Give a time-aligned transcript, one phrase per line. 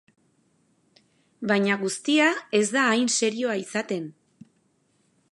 [1.51, 4.09] Baina guztia ez da hain serioa izaten.